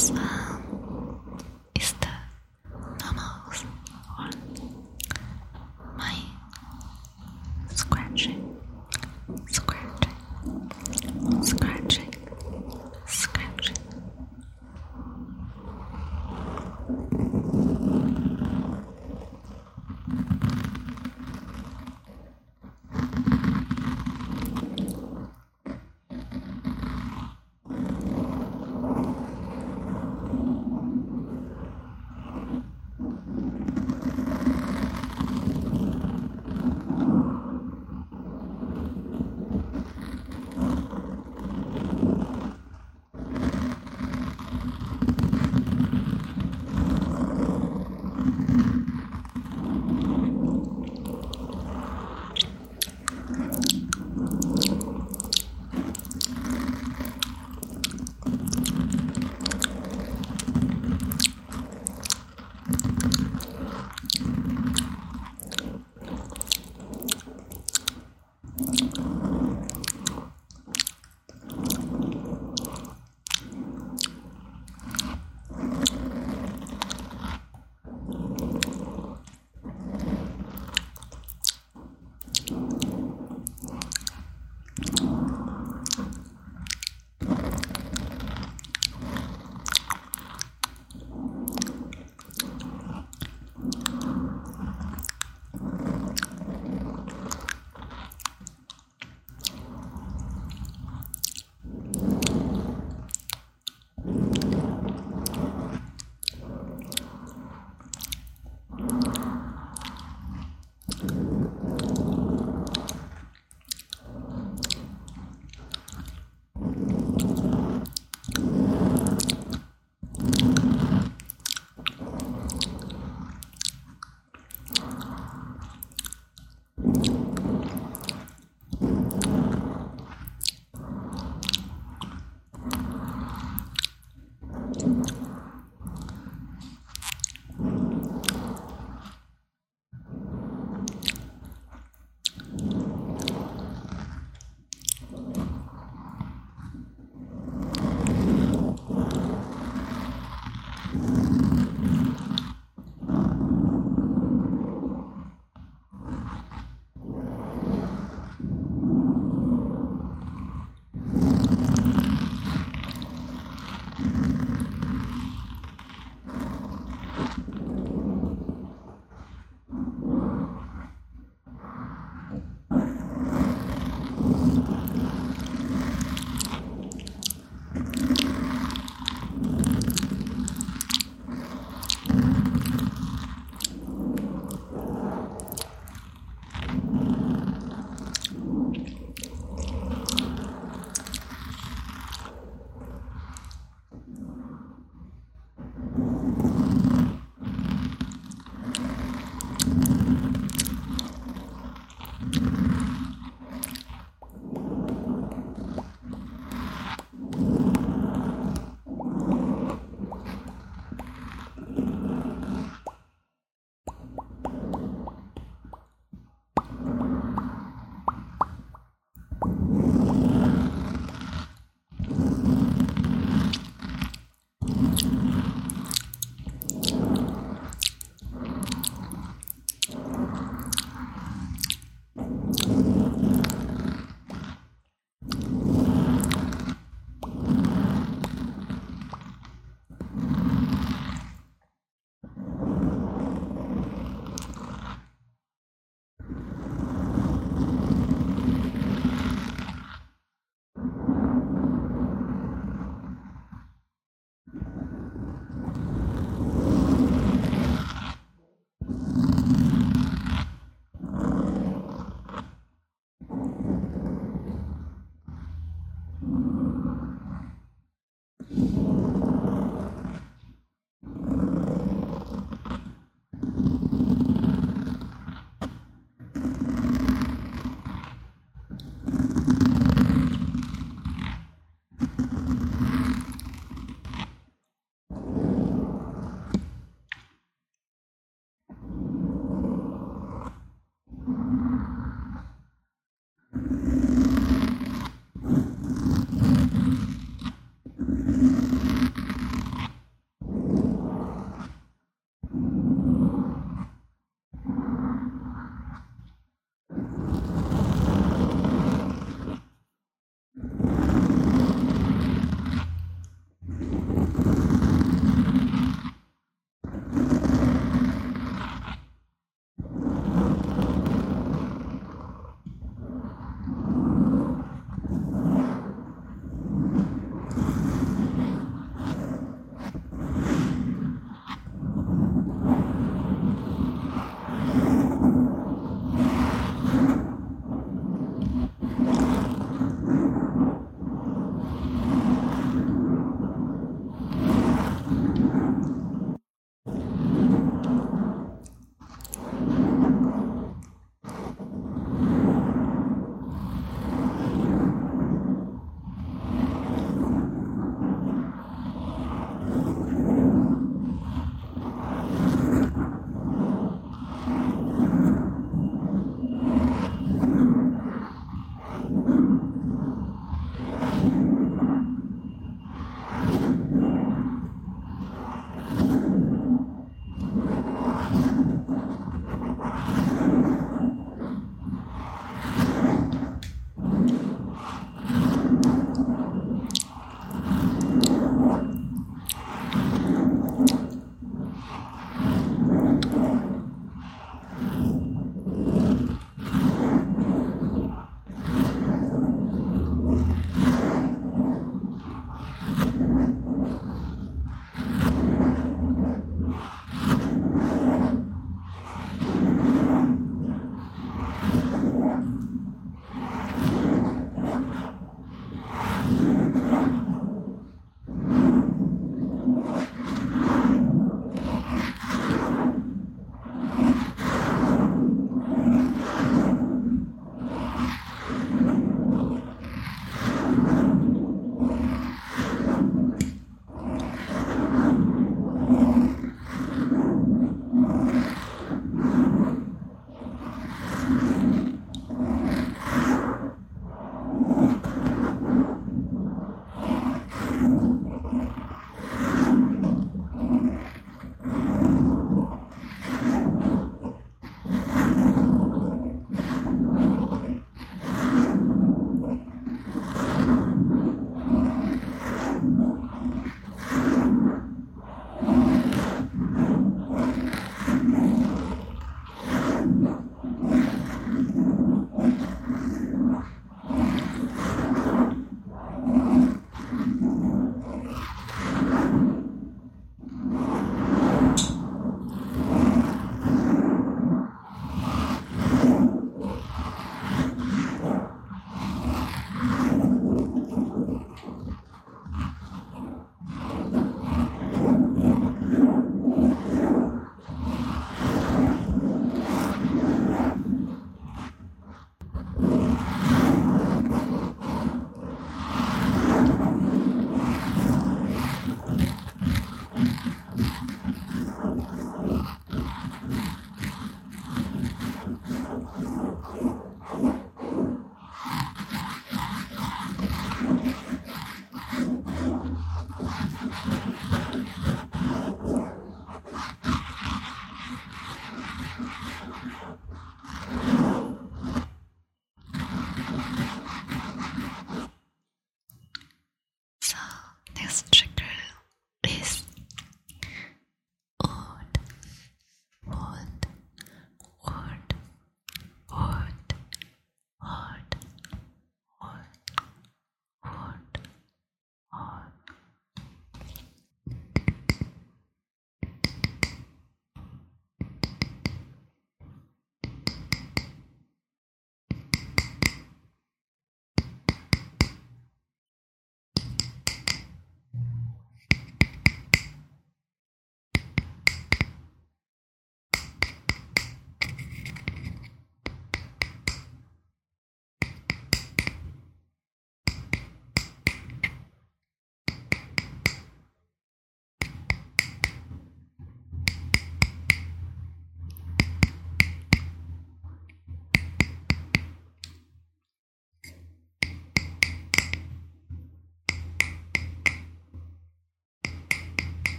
last 0.00 0.49